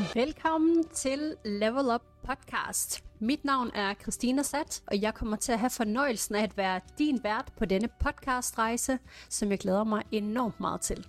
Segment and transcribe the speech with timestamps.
[0.00, 3.04] Velkommen til Level Up Podcast.
[3.18, 6.80] Mit navn er Christina Sat, og jeg kommer til at have fornøjelsen af at være
[6.98, 11.06] din vært på denne podcastrejse, som jeg glæder mig enormt meget til.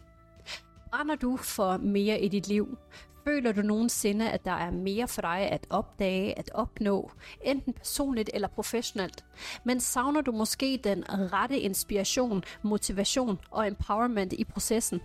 [0.90, 2.78] Brænder du for mere i dit liv?
[3.24, 7.12] Føler du nogensinde, at der er mere for dig at opdage, at opnå,
[7.44, 9.26] enten personligt eller professionelt?
[9.64, 15.02] Men savner du måske den rette inspiration, motivation og empowerment i processen?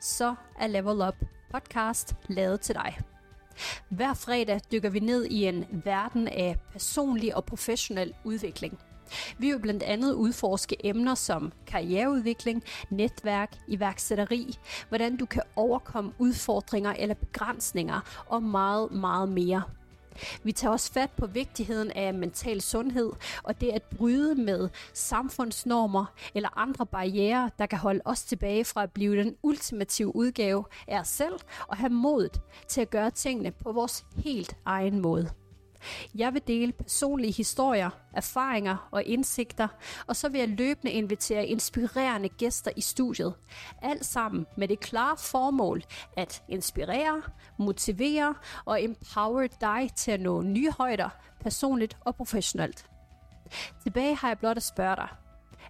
[0.00, 1.16] Så er Level Up
[1.50, 2.98] podcast lavet til dig.
[3.88, 8.78] Hver fredag dykker vi ned i en verden af personlig og professionel udvikling.
[9.38, 14.54] Vi vil blandt andet udforske emner som karriereudvikling, netværk, iværksætteri,
[14.88, 19.62] hvordan du kan overkomme udfordringer eller begrænsninger og meget, meget mere.
[20.42, 23.12] Vi tager også fat på vigtigheden af mental sundhed
[23.42, 28.82] og det at bryde med samfundsnormer eller andre barriere, der kan holde os tilbage fra
[28.82, 31.34] at blive den ultimative udgave af os selv
[31.68, 35.30] og have modet til at gøre tingene på vores helt egen måde.
[36.14, 39.68] Jeg vil dele personlige historier, erfaringer og indsigter,
[40.06, 43.34] og så vil jeg løbende invitere inspirerende gæster i studiet.
[43.82, 45.82] Alt sammen med det klare formål
[46.16, 47.22] at inspirere,
[47.58, 51.08] motivere og empower dig til at nå nye højder,
[51.40, 52.86] personligt og professionelt.
[53.82, 55.08] Tilbage har jeg blot at spørge dig.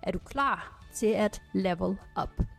[0.02, 2.55] Er du klar til at level up?